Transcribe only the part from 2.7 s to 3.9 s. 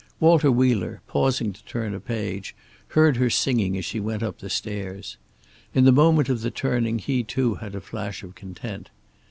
heard her singing as